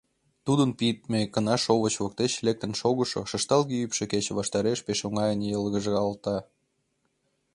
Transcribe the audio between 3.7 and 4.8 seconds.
ӱпшӧ кече ваштареш